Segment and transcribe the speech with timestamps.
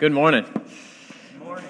[0.00, 0.46] Good morning.
[0.54, 1.64] Good morning.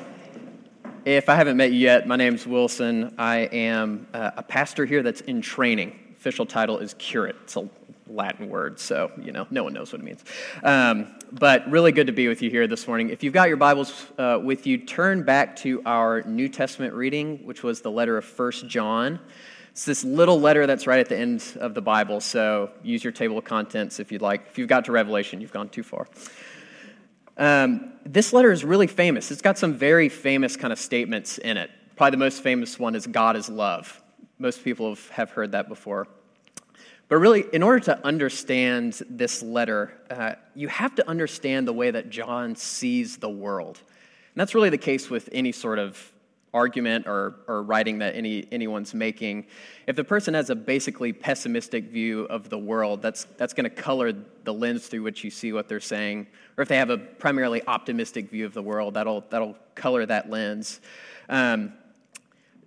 [1.04, 3.12] If I haven't met you yet, my name's Wilson.
[3.18, 5.98] I am uh, a pastor here that's in training.
[6.16, 7.34] Official title is curate.
[7.42, 7.68] It's a
[8.06, 10.22] Latin word, so you know no one knows what it means.
[10.62, 13.10] Um, but really good to be with you here this morning.
[13.10, 17.44] If you've got your Bibles uh, with you, turn back to our New Testament reading,
[17.44, 19.18] which was the letter of First John.
[19.72, 22.20] It's this little letter that's right at the end of the Bible.
[22.20, 24.46] So use your table of contents if you'd like.
[24.50, 26.06] If you've got to Revelation, you've gone too far.
[27.40, 29.30] Um, this letter is really famous.
[29.30, 31.70] It's got some very famous kind of statements in it.
[31.96, 34.02] Probably the most famous one is God is love.
[34.38, 36.06] Most people have, heard that before.
[37.08, 41.90] But really, in order to understand this letter, uh, you have to understand the way
[41.90, 43.78] that John sees the world.
[43.78, 46.12] And that's really the case with any sort of
[46.52, 49.46] argument or, or writing that any, anyone's making,
[49.86, 53.70] if the person has a basically pessimistic view of the world, that's, that's going to
[53.70, 54.12] color
[54.44, 56.26] the lens through which you see what they're saying.
[56.56, 60.28] Or if they have a primarily optimistic view of the world, that'll, that'll color that
[60.28, 60.80] lens.
[61.28, 61.72] Um,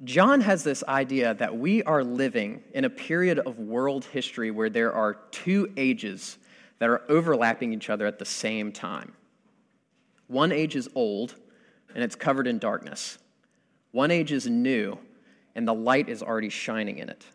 [0.03, 4.69] John has this idea that we are living in a period of world history where
[4.69, 6.37] there are two ages
[6.79, 9.13] that are overlapping each other at the same time.
[10.27, 11.35] One age is old,
[11.93, 13.17] and it's covered in darkness.
[13.93, 14.97] One age is new,
[15.55, 17.25] and the light is already shining in it.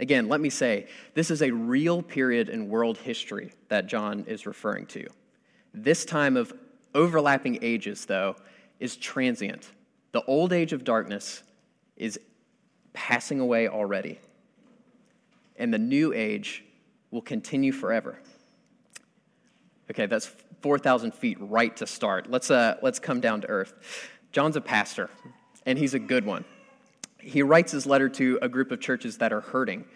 [0.00, 4.44] Again, let me say, this is a real period in world history that John is
[4.44, 5.06] referring to.
[5.72, 6.52] This time of
[6.96, 8.34] overlapping ages, though,
[8.80, 9.70] is transient.
[10.10, 11.44] The old age of darkness
[11.96, 12.18] is
[12.92, 14.18] passing away already,
[15.54, 16.64] and the new age
[17.12, 18.18] will continue forever.
[19.92, 20.26] Okay, that's
[20.62, 22.28] 4,000 feet right to start.
[22.28, 23.74] Let's, uh, let's come down to earth.
[24.36, 25.08] John's a pastor,
[25.64, 26.44] and he's a good one.
[27.18, 29.86] He writes his letter to a group of churches that are hurting.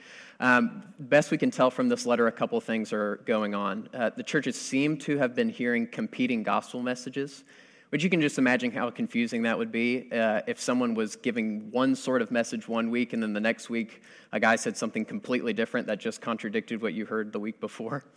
[0.40, 3.90] Um, best we can tell from this letter, a couple of things are going on.
[3.92, 7.44] Uh, the churches seem to have been hearing competing gospel messages,
[7.90, 11.70] which you can just imagine how confusing that would be uh, if someone was giving
[11.70, 14.00] one sort of message one week and then the next week
[14.32, 18.04] a guy said something completely different that just contradicted what you heard the week before.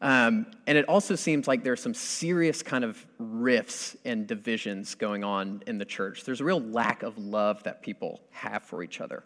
[0.00, 5.24] Um, and it also seems like there's some serious kind of rifts and divisions going
[5.24, 6.24] on in the church.
[6.24, 9.24] There's a real lack of love that people have for each other.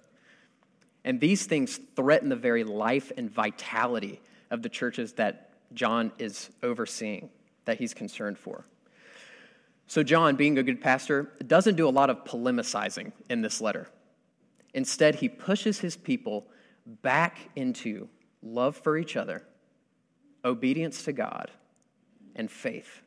[1.04, 4.20] And these things threaten the very life and vitality
[4.50, 7.30] of the churches that John is overseeing,
[7.64, 8.64] that he's concerned for.
[9.86, 13.88] So, John, being a good pastor, doesn't do a lot of polemicizing in this letter.
[14.74, 16.46] Instead, he pushes his people
[17.02, 18.08] back into
[18.42, 19.42] love for each other
[20.44, 21.50] obedience to God,
[22.36, 23.02] and faith.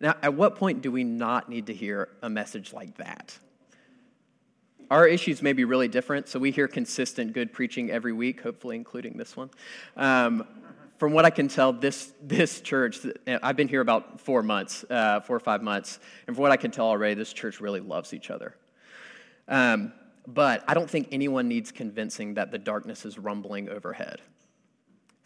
[0.00, 3.36] Now, at what point do we not need to hear a message like that?
[4.90, 8.76] Our issues may be really different, so we hear consistent good preaching every week, hopefully
[8.76, 9.50] including this one.
[9.96, 10.46] Um,
[10.98, 15.20] from what I can tell, this, this church, I've been here about four months, uh,
[15.20, 18.14] four or five months, and from what I can tell already, this church really loves
[18.14, 18.54] each other.
[19.46, 19.92] Um,
[20.26, 24.20] but I don't think anyone needs convincing that the darkness is rumbling overhead.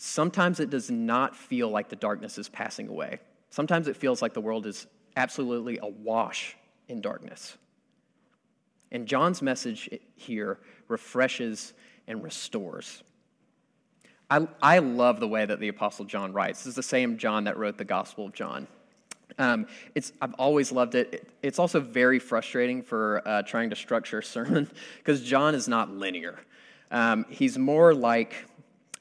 [0.04, 3.20] Sometimes it does not feel like the darkness is passing away.
[3.50, 6.56] Sometimes it feels like the world is absolutely awash
[6.88, 7.56] in darkness.
[8.90, 10.58] And John's message here
[10.88, 11.72] refreshes
[12.08, 13.04] and restores.
[14.28, 16.64] I, I love the way that the Apostle John writes.
[16.64, 18.66] This is the same John that wrote the Gospel of John.
[19.38, 21.14] Um, it's, I've always loved it.
[21.14, 24.68] it it's also very frustrating for uh, trying to structure a sermon
[24.98, 26.40] because John is not linear.
[26.90, 28.34] Um, he's more like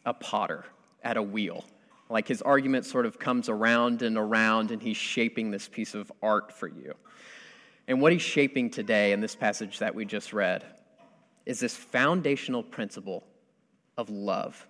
[0.06, 0.63] a potter
[1.03, 1.66] at a wheel.
[2.09, 6.12] Like his argument sort of comes around and around, and he's shaping this piece of
[6.22, 6.94] art for you.
[7.88, 10.66] And what he's shaping today in this passage that we just read
[11.45, 13.23] is this foundational principle
[13.97, 14.67] of love.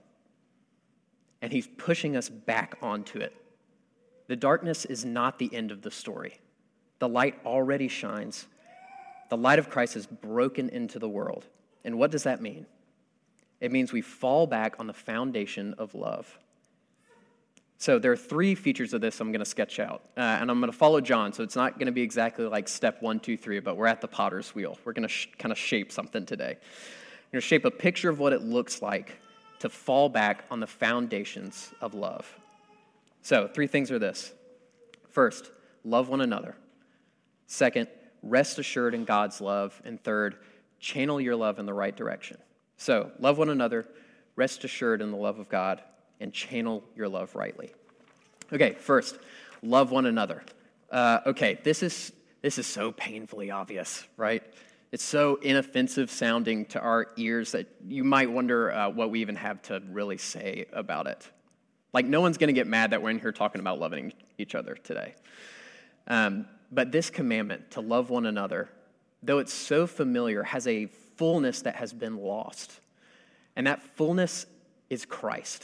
[1.41, 3.36] And he's pushing us back onto it.
[4.28, 6.40] The darkness is not the end of the story,
[7.00, 8.47] the light already shines.
[9.30, 11.46] The light of Christ has broken into the world.
[11.86, 12.66] And what does that mean?
[13.61, 16.38] It means we fall back on the foundation of love.
[17.77, 20.03] So there are three features of this I'm going to sketch out.
[20.17, 22.67] Uh, and I'm going to follow John, so it's not going to be exactly like
[22.67, 24.78] step one, two, three, but we're at the potter's wheel.
[24.84, 26.58] We're going to sh- kind of shape something today.
[26.58, 29.17] We're going to shape a picture of what it looks like
[29.59, 32.31] to fall back on the foundations of love.
[33.23, 34.34] So, three things are this
[35.09, 35.52] first,
[35.84, 36.55] love one another.
[37.47, 37.87] Second,
[38.23, 39.79] rest assured in God's love.
[39.85, 40.37] And third,
[40.79, 42.37] channel your love in the right direction.
[42.81, 43.85] So, love one another,
[44.35, 45.83] rest assured in the love of God,
[46.19, 47.69] and channel your love rightly.
[48.51, 49.19] Okay, first,
[49.61, 50.43] love one another.
[50.89, 52.11] Uh, okay, this is,
[52.41, 54.41] this is so painfully obvious, right?
[54.91, 59.35] It's so inoffensive sounding to our ears that you might wonder uh, what we even
[59.35, 61.29] have to really say about it.
[61.93, 64.55] Like, no one's going to get mad that we're in here talking about loving each
[64.55, 65.13] other today.
[66.07, 68.69] Um, but this commandment to love one another,
[69.22, 70.89] though it's so familiar, has a
[71.22, 72.79] fullness that has been lost.
[73.56, 74.47] And that fullness
[74.90, 75.64] is Christ.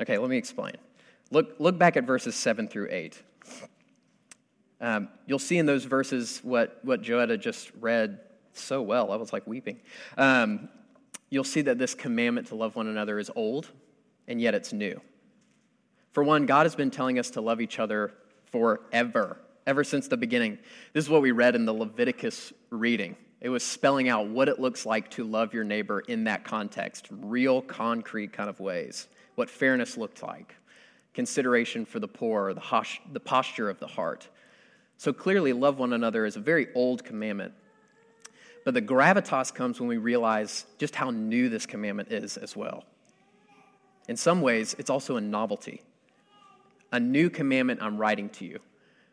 [0.00, 0.72] Okay, let me explain.
[1.30, 3.22] Look, look back at verses 7 through 8.
[4.80, 8.20] Um, you'll see in those verses what, what Joetta just read
[8.54, 9.12] so well.
[9.12, 9.80] I was like weeping.
[10.16, 10.70] Um,
[11.28, 13.68] you'll see that this commandment to love one another is old,
[14.26, 14.98] and yet it's new.
[16.12, 18.14] For one, God has been telling us to love each other
[18.50, 20.58] forever, ever since the beginning.
[20.94, 23.16] This is what we read in the Leviticus reading.
[23.44, 27.08] It was spelling out what it looks like to love your neighbor in that context,
[27.10, 30.54] real, concrete kind of ways, what fairness looked like,
[31.12, 34.26] consideration for the poor, the, the posture of the heart.
[34.96, 37.52] So clearly, love one another is a very old commandment.
[38.64, 42.84] But the gravitas comes when we realize just how new this commandment is as well.
[44.08, 45.82] In some ways, it's also a novelty.
[46.92, 48.60] A new commandment I'm writing to you.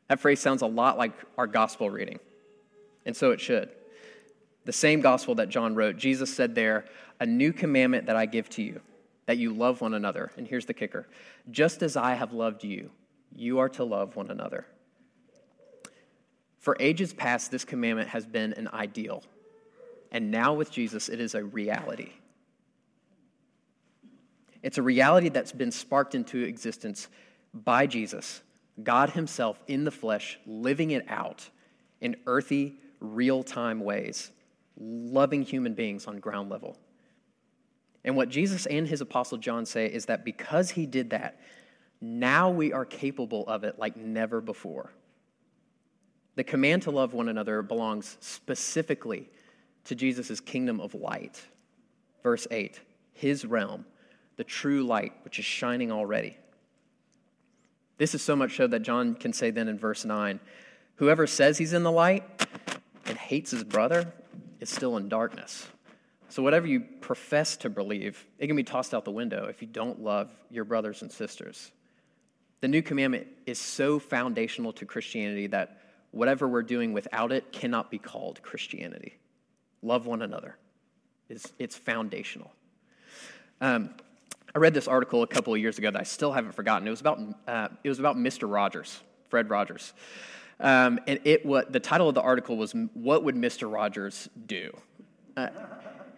[0.08, 2.20] That phrase sounds a lot like our gospel reading,
[3.06, 3.72] and so it should.
[4.66, 6.86] The same gospel that John wrote, Jesus said there,
[7.20, 8.82] A new commandment that I give to you,
[9.26, 10.32] that you love one another.
[10.38, 11.08] And here's the kicker
[11.50, 12.92] just as I have loved you,
[13.36, 14.66] you are to love one another.
[16.60, 19.24] For ages past, this commandment has been an ideal.
[20.12, 22.12] And now with Jesus, it is a reality.
[24.62, 27.08] It's a reality that's been sparked into existence
[27.54, 28.42] by Jesus,
[28.84, 31.50] God Himself in the flesh, living it out
[32.00, 34.32] in earthy, real time ways,
[34.82, 36.78] loving human beings on ground level.
[38.04, 41.40] And what Jesus and his apostle John say is that because he did that,
[42.02, 44.92] now we are capable of it like never before.
[46.36, 49.30] The command to love one another belongs specifically
[49.86, 51.42] to Jesus' kingdom of light.
[52.24, 52.80] Verse 8,
[53.14, 53.86] his realm,
[54.38, 56.38] the true light, which is shining already.
[57.98, 60.40] This is so much so that John can say then in verse 9
[60.96, 62.24] Whoever says he's in the light
[63.06, 64.14] and hates his brother
[64.62, 65.68] is still in darkness.
[66.30, 69.68] So, whatever you profess to believe, it can be tossed out the window if you
[69.68, 71.72] don't love your brothers and sisters.
[72.62, 75.82] The new commandment is so foundational to Christianity that
[76.12, 79.18] whatever we're doing without it cannot be called Christianity.
[79.82, 80.56] Love one another.
[81.28, 82.52] It's, it's foundational.
[83.60, 83.90] Um,
[84.54, 86.88] I read this article a couple of years ago that I still haven't forgotten.
[86.88, 88.52] It was about, uh, it was about Mr.
[88.52, 89.94] Rogers, Fred Rogers.
[90.62, 93.72] Um, and it, what, the title of the article was, What Would Mr.
[93.72, 94.72] Rogers Do?
[95.36, 95.48] Uh,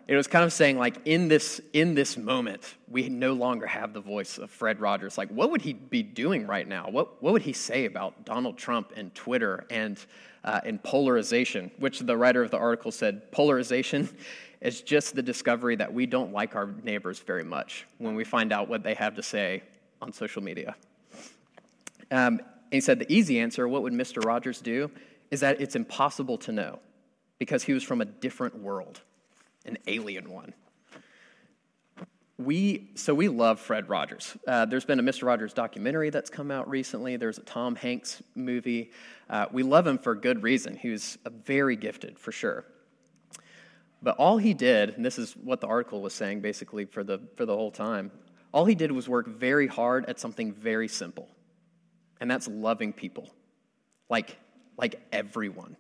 [0.06, 3.94] it was kind of saying, like, in this, in this moment, we no longer have
[3.94, 5.18] the voice of Fred Rogers.
[5.18, 6.90] Like, what would he be doing right now?
[6.90, 9.98] What, what would he say about Donald Trump and Twitter and,
[10.44, 11.72] uh, and polarization?
[11.78, 14.10] Which the writer of the article said, polarization
[14.62, 18.52] is just the discovery that we don't like our neighbors very much when we find
[18.52, 19.64] out what they have to say
[20.02, 20.76] on social media.
[22.12, 22.42] Um,
[22.74, 24.26] he said the easy answer, what would Mr.
[24.26, 24.90] Rogers do,
[25.32, 26.80] is that it's impossible to know
[27.38, 29.02] because he was from a different world,
[29.66, 30.54] an alien one.
[32.40, 34.36] We, so we love Fred Rogers.
[34.48, 35.24] Uh, there's been a Mr.
[35.24, 37.16] Rogers documentary that's come out recently.
[37.16, 38.92] There's a Tom Hanks movie.
[39.30, 40.76] Uh, we love him for good reason.
[40.76, 42.66] He was very gifted, for sure.
[44.02, 47.22] But all he did, and this is what the article was saying basically for the,
[47.38, 48.12] for the whole time,
[48.52, 51.30] all he did was work very hard at something very simple,
[52.24, 53.30] and that's loving people,
[54.10, 54.38] like,
[54.78, 55.76] like everyone.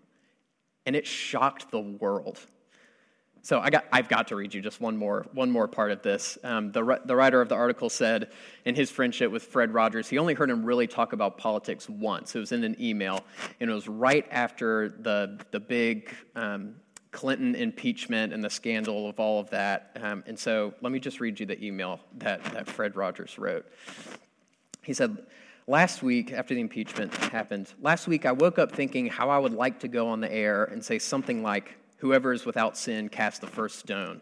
[0.86, 2.38] And it shocked the world.
[3.44, 6.02] So I got, I've got to read you just one more, one more part of
[6.02, 6.38] this.
[6.44, 8.34] Um, the, the writer of the article said
[8.66, 12.36] in his friendship with Fred Rogers, he only heard him really talk about politics once.
[12.36, 13.22] It was in an email,
[13.62, 16.76] and it was right after the, the big um,
[17.12, 19.98] Clinton impeachment and the scandal of all of that.
[20.02, 23.66] Um, and so let me just read you the email that, that Fred Rogers wrote.
[24.82, 25.18] He said,
[25.68, 29.54] Last week, after the impeachment happened, last week I woke up thinking how I would
[29.54, 33.40] like to go on the air and say something like, Whoever is without sin, cast
[33.40, 34.20] the first stone,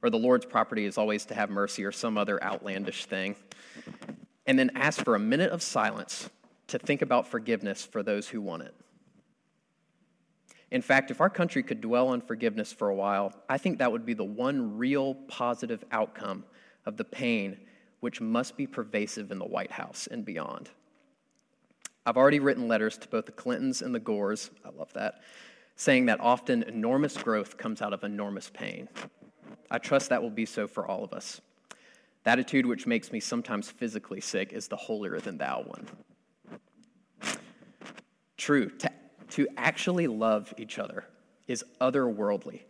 [0.00, 3.36] or the Lord's property is always to have mercy, or some other outlandish thing.
[4.46, 6.30] And then ask for a minute of silence
[6.68, 8.74] to think about forgiveness for those who want it.
[10.70, 13.92] In fact, if our country could dwell on forgiveness for a while, I think that
[13.92, 16.46] would be the one real positive outcome
[16.86, 17.58] of the pain
[18.00, 20.70] which must be pervasive in the White House and beyond.
[22.08, 25.20] I've already written letters to both the Clintons and the Gores, I love that,
[25.76, 28.88] saying that often enormous growth comes out of enormous pain.
[29.70, 31.42] I trust that will be so for all of us.
[32.24, 35.86] The attitude which makes me sometimes physically sick is the holier than thou one.
[38.38, 38.90] True, to
[39.32, 41.04] to actually love each other
[41.46, 42.62] is otherworldly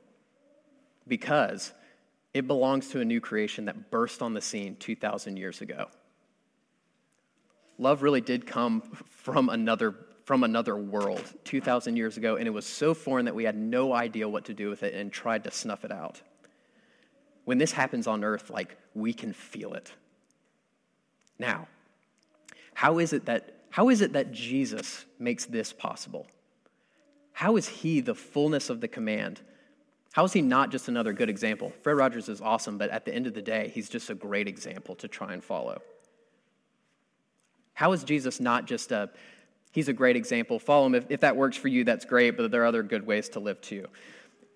[1.07, 1.73] because
[2.35, 5.87] it belongs to a new creation that burst on the scene 2,000 years ago.
[7.78, 9.94] Love really did come from another,
[10.25, 13.92] from another world 2,000 years ago, and it was so foreign that we had no
[13.92, 16.20] idea what to do with it and tried to snuff it out.
[17.44, 19.92] When this happens on earth, like, we can feel it.
[21.38, 21.68] Now,
[22.75, 26.26] how is it that, how is it that Jesus makes this possible?
[27.32, 29.40] How is he the fullness of the command
[30.12, 31.73] how is he not just another good example?
[31.82, 34.49] Fred Rogers is awesome, but at the end of the day, he's just a great
[34.49, 35.80] example to try and follow.
[37.78, 39.08] How is Jesus not just a,
[39.70, 40.97] he's a great example, follow him.
[40.97, 43.38] If, if that works for you, that's great, but there are other good ways to
[43.38, 43.87] live too.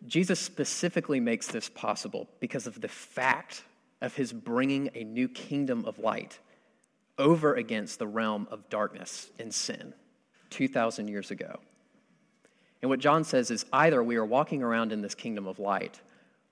[0.08, 3.62] Jesus specifically makes this possible because of the fact
[4.00, 6.40] of his bringing a new kingdom of light
[7.16, 9.94] over against the realm of darkness and sin
[10.50, 11.60] 2,000 years ago.
[12.82, 16.00] And what John says is either we are walking around in this kingdom of light,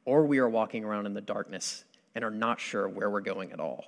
[0.05, 1.83] or we are walking around in the darkness
[2.15, 3.87] and are not sure where we're going at all.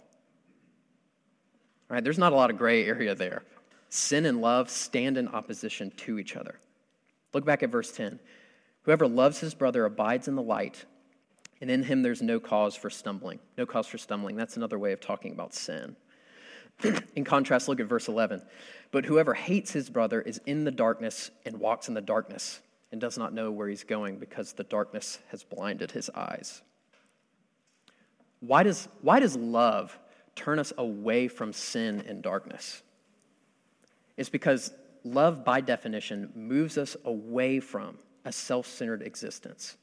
[1.92, 3.42] Right, there's not a lot of gray area there.
[3.90, 6.58] Sin and love stand in opposition to each other.
[7.34, 8.18] Look back at verse 10.
[8.84, 10.86] Whoever loves his brother abides in the light,
[11.60, 13.40] and in him there's no cause for stumbling.
[13.58, 14.36] No cause for stumbling.
[14.36, 15.94] That's another way of talking about sin.
[17.14, 18.40] in contrast, look at verse 11.
[18.90, 23.02] But whoever hates his brother is in the darkness and walks in the darkness and
[23.02, 26.62] does not know where he's going because the darkness has blinded his eyes.
[28.40, 29.98] Why does, why does love
[30.34, 32.82] turn us away from sin and darkness?
[34.16, 34.72] It's because
[35.04, 39.76] love, by definition, moves us away from a self centered existence.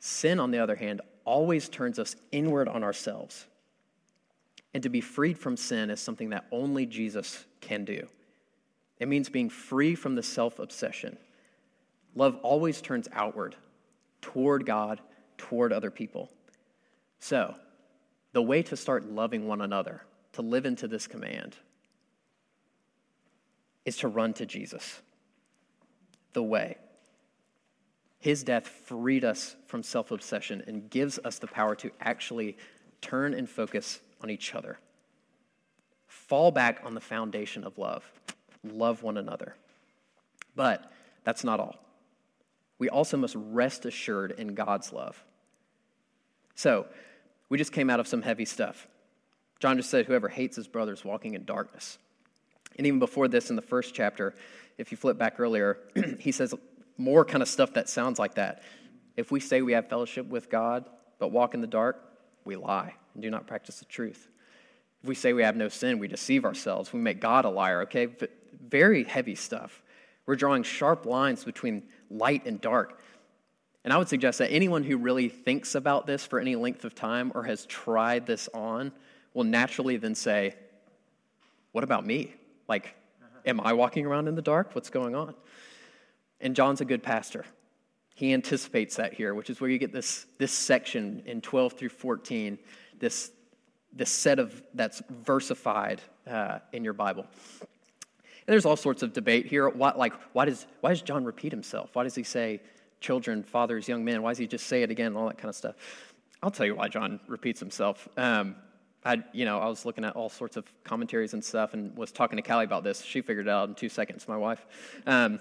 [0.00, 3.46] Sin, on the other hand, always turns us inward on ourselves
[4.74, 8.06] and to be freed from sin is something that only Jesus can do.
[8.98, 11.18] It means being free from the self obsession.
[12.14, 13.56] Love always turns outward,
[14.20, 15.00] toward God,
[15.38, 16.30] toward other people.
[17.18, 17.54] So,
[18.32, 21.56] the way to start loving one another, to live into this command,
[23.84, 25.00] is to run to Jesus.
[26.32, 26.78] The way.
[28.18, 32.56] His death freed us from self obsession and gives us the power to actually
[33.00, 34.78] turn and focus on each other.
[36.06, 38.04] Fall back on the foundation of love.
[38.64, 39.56] Love one another.
[40.54, 40.90] But
[41.24, 41.76] that's not all.
[42.78, 45.22] We also must rest assured in God's love.
[46.54, 46.86] So,
[47.52, 48.88] we just came out of some heavy stuff.
[49.60, 51.98] John just said, Whoever hates his brother is walking in darkness.
[52.78, 54.34] And even before this, in the first chapter,
[54.78, 55.76] if you flip back earlier,
[56.18, 56.54] he says
[56.96, 58.62] more kind of stuff that sounds like that.
[59.18, 60.86] If we say we have fellowship with God,
[61.18, 62.02] but walk in the dark,
[62.46, 64.30] we lie and do not practice the truth.
[65.02, 66.90] If we say we have no sin, we deceive ourselves.
[66.94, 68.06] We make God a liar, okay?
[68.06, 68.30] But
[68.66, 69.82] very heavy stuff.
[70.24, 73.02] We're drawing sharp lines between light and dark.
[73.84, 76.94] And I would suggest that anyone who really thinks about this for any length of
[76.94, 78.92] time or has tried this on
[79.34, 80.54] will naturally then say,
[81.72, 82.34] What about me?
[82.68, 82.94] Like,
[83.44, 84.74] am I walking around in the dark?
[84.74, 85.34] What's going on?
[86.40, 87.44] And John's a good pastor.
[88.14, 91.88] He anticipates that here, which is where you get this, this section in 12 through
[91.88, 92.58] 14,
[92.98, 93.32] this,
[93.92, 97.26] this set of that's versified uh, in your Bible.
[97.60, 99.68] And there's all sorts of debate here.
[99.68, 101.90] Why, like, why does, why does John repeat himself?
[101.94, 102.60] Why does he say
[103.02, 104.22] children, fathers, young men?
[104.22, 105.76] Why does he just say it again all that kind of stuff?
[106.42, 108.08] I'll tell you why John repeats himself.
[108.16, 108.56] Um,
[109.04, 112.12] I, you know, I was looking at all sorts of commentaries and stuff and was
[112.12, 113.02] talking to Callie about this.
[113.02, 114.64] She figured it out in two seconds, my wife.
[115.06, 115.40] Um,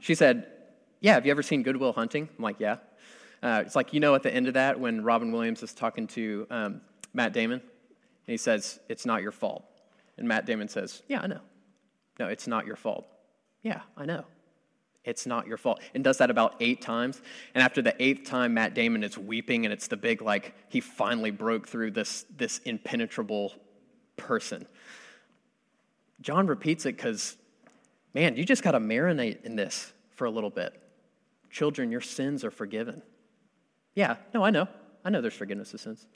[0.00, 0.46] she said,
[1.00, 2.28] yeah, have you ever seen Good Will Hunting?
[2.36, 2.76] I'm like, Yeah.
[3.42, 6.06] Uh, it's like, you know, at the end of that, when Robin Williams is talking
[6.08, 6.82] to um,
[7.14, 9.64] Matt Damon, and he says, It's not your fault.
[10.18, 11.40] And Matt Damon says, Yeah, I know.
[12.18, 13.06] No, it's not your fault.
[13.62, 14.24] Yeah, I know.
[15.04, 15.80] It's not your fault.
[15.94, 17.22] And does that about eight times.
[17.54, 20.80] And after the eighth time, Matt Damon is weeping, and it's the big, like, he
[20.80, 23.54] finally broke through this, this impenetrable
[24.16, 24.66] person.
[26.20, 27.36] John repeats it because,
[28.12, 30.78] man, you just got to marinate in this for a little bit.
[31.50, 33.02] Children, your sins are forgiven.
[33.94, 34.68] Yeah, no, I know.
[35.02, 36.06] I know there's forgiveness of sins.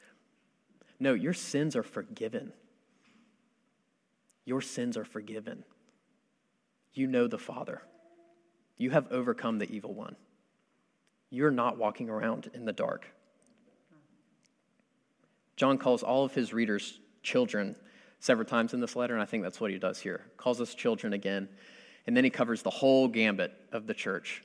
[1.01, 2.53] No, your sins are forgiven.
[4.45, 5.65] Your sins are forgiven.
[6.93, 7.81] You know the Father.
[8.77, 10.17] You have overcome the evil one.
[11.31, 13.07] You're not walking around in the dark.
[15.57, 17.77] John calls all of his readers children
[18.19, 20.27] several times in this letter, and I think that's what he does here.
[20.37, 21.49] Calls us children again,
[22.07, 24.43] and then he covers the whole gambit of the church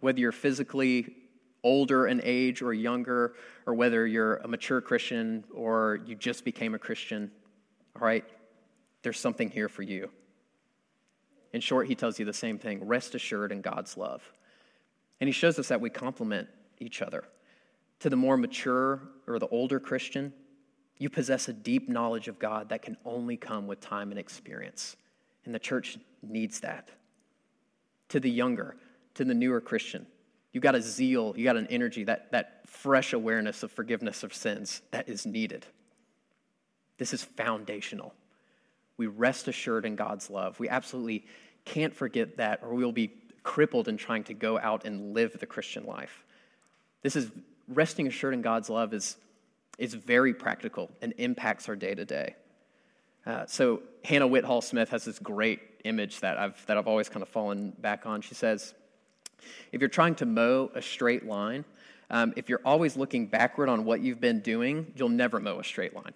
[0.00, 1.14] whether you're physically
[1.62, 3.34] older in age or younger,
[3.66, 7.30] or whether you're a mature Christian or you just became a Christian,
[7.96, 8.24] all right,
[9.02, 10.10] there's something here for you.
[11.52, 14.22] In short, he tells you the same thing rest assured in God's love.
[15.20, 17.24] And he shows us that we complement each other.
[18.00, 20.32] To the more mature or the older Christian,
[20.98, 24.96] you possess a deep knowledge of God that can only come with time and experience.
[25.44, 26.90] And the church needs that.
[28.10, 28.76] To the younger,
[29.14, 30.06] to the newer Christian,
[30.52, 34.34] you got a zeal, you got an energy, that, that fresh awareness of forgiveness of
[34.34, 35.66] sins that is needed.
[36.98, 38.14] This is foundational.
[39.00, 40.60] We rest assured in God's love.
[40.60, 41.24] We absolutely
[41.64, 43.10] can't forget that, or we'll be
[43.42, 46.22] crippled in trying to go out and live the Christian life.
[47.00, 47.30] This is
[47.66, 49.16] resting assured in God's love is,
[49.78, 52.34] is very practical and impacts our day to day.
[53.46, 57.28] So Hannah Whitall Smith has this great image that I've, that I've always kind of
[57.30, 58.20] fallen back on.
[58.20, 58.74] She says,
[59.72, 61.64] if you're trying to mow a straight line,
[62.10, 65.64] um, if you're always looking backward on what you've been doing, you'll never mow a
[65.64, 66.12] straight line.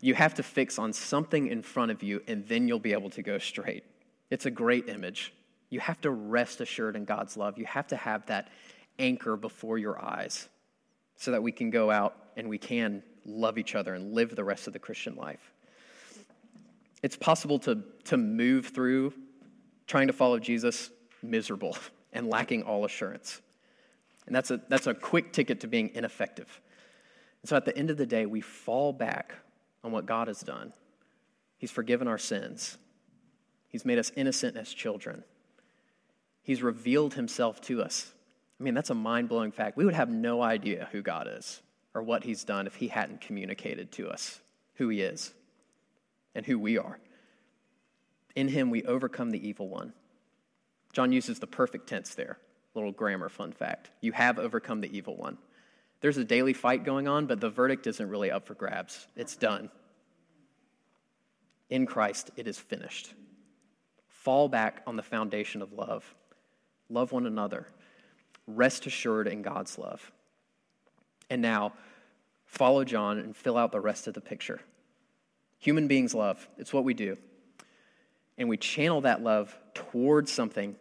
[0.00, 3.10] You have to fix on something in front of you, and then you'll be able
[3.10, 3.84] to go straight.
[4.30, 5.32] It's a great image.
[5.70, 7.58] You have to rest assured in God's love.
[7.58, 8.48] You have to have that
[8.98, 10.48] anchor before your eyes
[11.16, 14.44] so that we can go out and we can love each other and live the
[14.44, 15.52] rest of the Christian life.
[17.02, 19.12] It's possible to, to move through
[19.86, 20.90] trying to follow Jesus
[21.22, 21.76] miserable
[22.12, 23.40] and lacking all assurance.
[24.26, 26.60] And that's a, that's a quick ticket to being ineffective.
[27.42, 29.34] And so at the end of the day, we fall back
[29.82, 30.72] on what God has done.
[31.56, 32.78] He's forgiven our sins,
[33.68, 35.24] He's made us innocent as children,
[36.42, 38.12] He's revealed Himself to us.
[38.60, 39.76] I mean, that's a mind blowing fact.
[39.76, 41.62] We would have no idea who God is
[41.94, 44.40] or what He's done if He hadn't communicated to us
[44.74, 45.32] who He is
[46.34, 46.98] and who we are.
[48.34, 49.92] In Him, we overcome the evil one.
[50.92, 52.38] John uses the perfect tense there.
[52.74, 53.90] Little grammar fun fact.
[54.00, 55.38] You have overcome the evil one.
[56.00, 59.06] There's a daily fight going on, but the verdict isn't really up for grabs.
[59.16, 59.70] It's done.
[61.70, 63.12] In Christ, it is finished.
[64.08, 66.14] Fall back on the foundation of love.
[66.88, 67.66] Love one another.
[68.46, 70.10] Rest assured in God's love.
[71.28, 71.72] And now,
[72.46, 74.60] follow John and fill out the rest of the picture.
[75.58, 77.18] Human beings love, it's what we do
[78.38, 80.76] and we channel that love towards something,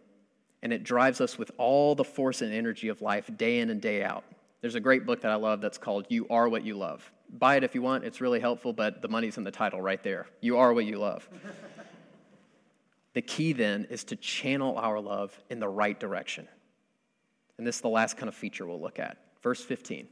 [0.61, 3.81] and it drives us with all the force and energy of life day in and
[3.81, 4.23] day out.
[4.61, 7.11] There's a great book that I love that's called You Are What You Love.
[7.29, 10.01] Buy it if you want, it's really helpful, but the money's in the title right
[10.01, 10.27] there.
[10.41, 11.29] You are what you love.
[13.13, 16.47] the key then is to channel our love in the right direction.
[17.57, 19.17] And this is the last kind of feature we'll look at.
[19.43, 20.07] Verse 15.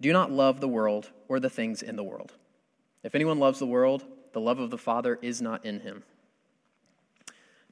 [0.00, 2.32] Do not love the world or the things in the world.
[3.02, 6.02] If anyone loves the world, the love of the Father is not in him.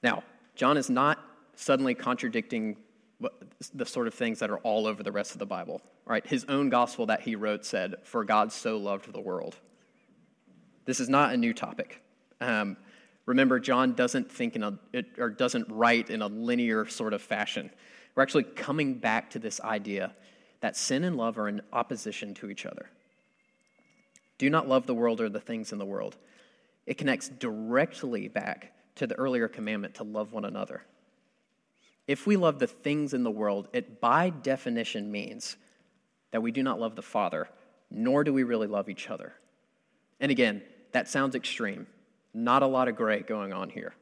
[0.03, 0.23] Now,
[0.55, 1.19] John is not
[1.55, 2.77] suddenly contradicting
[3.75, 5.81] the sort of things that are all over the rest of the Bible.
[6.05, 6.27] Right?
[6.27, 9.57] His own gospel that he wrote said, For God so loved the world.
[10.85, 12.01] This is not a new topic.
[12.41, 12.77] Um,
[13.25, 14.79] remember, John doesn't think in a,
[15.19, 17.71] or doesn't write in a linear sort of fashion.
[18.15, 20.15] We're actually coming back to this idea
[20.61, 22.89] that sin and love are in opposition to each other.
[24.39, 26.17] Do not love the world or the things in the world.
[26.87, 30.83] It connects directly back to the earlier commandment to love one another.
[32.07, 35.57] If we love the things in the world, it by definition means
[36.31, 37.49] that we do not love the Father,
[37.91, 39.33] nor do we really love each other.
[40.21, 41.87] And again, that sounds extreme.
[42.33, 43.95] Not a lot of gray going on here.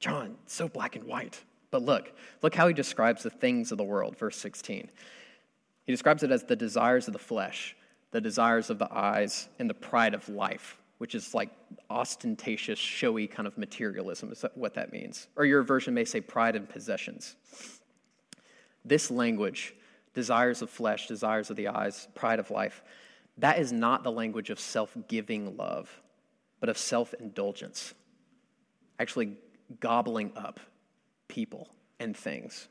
[0.00, 1.42] John, so black and white.
[1.70, 2.12] But look,
[2.42, 4.90] look how he describes the things of the world, verse 16.
[5.84, 7.76] He describes it as the desires of the flesh,
[8.12, 11.50] the desires of the eyes, and the pride of life which is like
[11.90, 15.28] ostentatious, showy kind of materialism, is that what that means.
[15.36, 17.34] Or your version may say pride and possessions.
[18.84, 19.74] This language,
[20.12, 22.82] desires of flesh, desires of the eyes, pride of life,
[23.38, 25.90] that is not the language of self giving love,
[26.60, 27.94] but of self indulgence,
[29.00, 29.36] actually
[29.80, 30.60] gobbling up
[31.26, 32.68] people and things.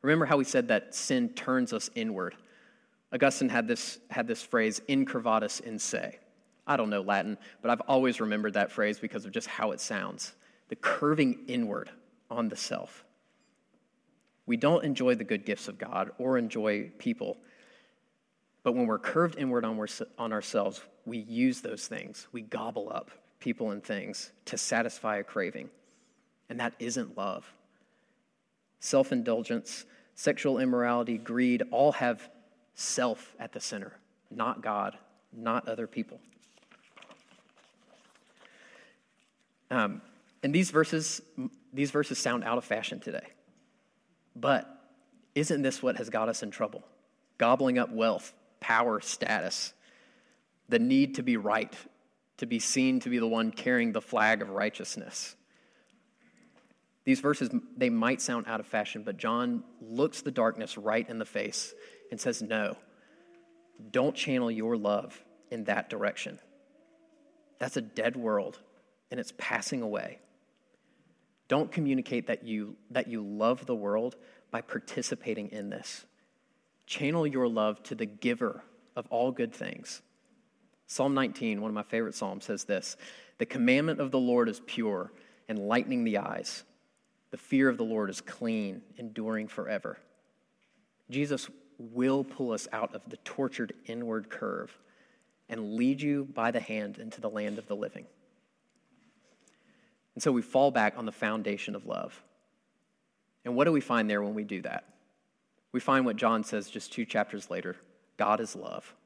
[0.00, 2.36] Remember how we said that sin turns us inward?
[3.12, 6.18] Augustine had this, had this phrase, incurvatus in se
[6.68, 9.80] I don't know Latin, but I've always remembered that phrase because of just how it
[9.80, 10.34] sounds
[10.68, 11.90] the curving inward
[12.30, 13.04] on the self.
[14.44, 17.38] We don't enjoy the good gifts of God or enjoy people,
[18.62, 19.82] but when we're curved inward on,
[20.18, 22.28] on ourselves, we use those things.
[22.32, 25.70] We gobble up people and things to satisfy a craving.
[26.50, 27.50] And that isn't love.
[28.80, 32.28] Self indulgence, sexual immorality, greed all have
[32.74, 33.92] self at the center,
[34.30, 34.96] not God,
[35.32, 36.20] not other people.
[39.70, 40.02] Um,
[40.42, 41.20] and these verses,
[41.72, 43.26] these verses sound out of fashion today.
[44.34, 44.68] But
[45.34, 46.84] isn't this what has got us in trouble?
[47.38, 49.72] Gobbling up wealth, power, status,
[50.68, 51.72] the need to be right,
[52.38, 55.34] to be seen to be the one carrying the flag of righteousness.
[57.04, 61.18] These verses, they might sound out of fashion, but John looks the darkness right in
[61.18, 61.72] the face
[62.10, 62.76] and says, No,
[63.90, 65.18] don't channel your love
[65.50, 66.38] in that direction.
[67.58, 68.58] That's a dead world
[69.10, 70.18] and it's passing away.
[71.48, 74.16] Don't communicate that you, that you love the world
[74.50, 76.04] by participating in this.
[76.86, 78.62] Channel your love to the giver
[78.96, 80.02] of all good things.
[80.86, 82.96] Psalm 19, one of my favorite psalms, says this
[83.38, 85.12] The commandment of the Lord is pure,
[85.48, 86.64] enlightening the eyes.
[87.30, 89.98] The fear of the Lord is clean, enduring forever.
[91.10, 94.76] Jesus will pull us out of the tortured inward curve
[95.48, 98.06] and lead you by the hand into the land of the living.
[100.18, 102.24] And so we fall back on the foundation of love.
[103.44, 104.82] And what do we find there when we do that?
[105.70, 107.76] We find what John says just two chapters later
[108.16, 108.96] God is love.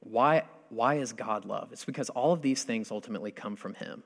[0.00, 1.70] Why, why is God love?
[1.70, 4.02] It's because all of these things ultimately come from Him.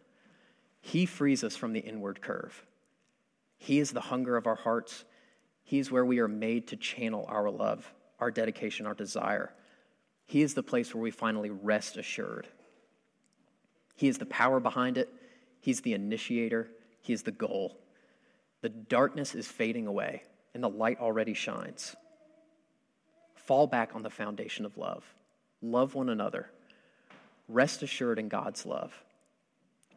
[0.83, 2.67] He frees us from the inward curve.
[3.57, 5.07] He is the hunger of our hearts.
[5.65, 9.55] He is where we are made to channel our love, our dedication, our desire.
[10.27, 12.47] He is the place where we finally rest assured.
[13.97, 15.09] He is the power behind it.
[15.63, 16.69] He's the initiator.
[17.01, 17.79] He is the goal.
[18.63, 21.95] The darkness is fading away, and the light already shines.
[23.37, 25.05] Fall back on the foundation of love.
[25.63, 26.51] Love one another.
[27.49, 28.93] Rest assured in God's love.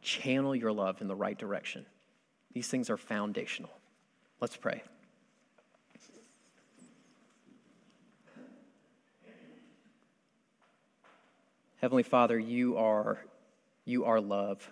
[0.04, 1.86] Channel your love in the right direction.
[2.54, 3.72] These things are foundational.
[4.40, 4.84] Let's pray.
[11.82, 13.18] Heavenly Father, you are,
[13.84, 14.70] you are love.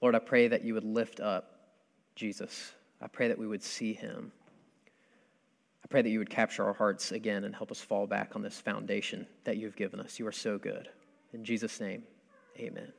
[0.00, 1.60] Lord, I pray that you would lift up
[2.14, 2.72] Jesus.
[3.00, 4.32] I pray that we would see him.
[5.84, 8.42] I pray that you would capture our hearts again and help us fall back on
[8.42, 10.18] this foundation that you've given us.
[10.18, 10.88] You are so good.
[11.32, 12.02] In Jesus' name,
[12.58, 12.92] amen.